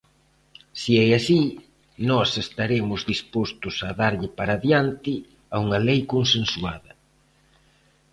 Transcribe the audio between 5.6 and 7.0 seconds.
unha lei consensuada.